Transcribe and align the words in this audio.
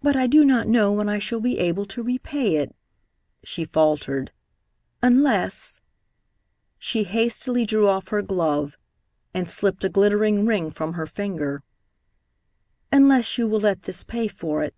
"But 0.00 0.16
I 0.16 0.26
do 0.26 0.42
not 0.42 0.68
know 0.68 0.90
when 0.90 1.06
I 1.06 1.18
shall 1.18 1.40
be 1.40 1.58
able 1.58 1.84
to 1.84 2.02
repay 2.02 2.56
it," 2.56 2.74
she 3.44 3.62
faltered, 3.62 4.32
"unless" 5.02 5.82
she 6.78 7.04
hastily 7.04 7.66
drew 7.66 7.86
off 7.88 8.08
her 8.08 8.22
glove 8.22 8.78
and 9.34 9.50
slipped 9.50 9.84
a 9.84 9.90
glittering 9.90 10.46
ring 10.46 10.70
from 10.70 10.94
her 10.94 11.04
finger 11.04 11.62
"unless 12.90 13.36
you 13.36 13.46
will 13.46 13.60
let 13.60 13.82
this 13.82 14.02
pay 14.02 14.28
for 14.28 14.62
it. 14.62 14.74